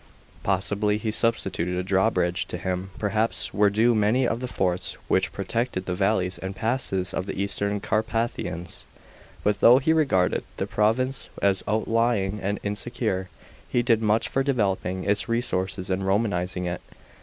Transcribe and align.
Possibly 0.41 0.97
he 0.97 1.11
substituted 1.11 1.75
a 1.77 1.83
drawbridge. 1.83 2.47
To 2.47 2.57
him, 2.57 2.89
perhaps, 2.97 3.53
were 3.53 3.69
due 3.69 3.93
many 3.93 4.27
of 4.27 4.39
the 4.39 4.47
forts 4.47 4.97
which 5.07 5.31
protected 5.31 5.85
the 5.85 5.93
valleys 5.93 6.39
and 6.39 6.55
passes 6.55 7.13
of 7.13 7.27
the 7.27 7.39
eastern 7.39 7.79
Carpathians. 7.79 8.85
But 9.43 9.59
though 9.59 9.77
he 9.77 9.93
regarded 9.93 10.43
the 10.57 10.65
province 10.65 11.29
as 11.39 11.61
out 11.67 11.87
lying 11.87 12.39
and 12.41 12.59
insecure, 12.63 13.29
he 13.69 13.83
did 13.83 14.01
much 14.01 14.27
for 14.27 14.41
developing 14.41 15.03
its 15.03 15.29
resources 15.29 15.91
and 15.91 16.01
Romanising 16.03 16.65
it. 16.65 16.81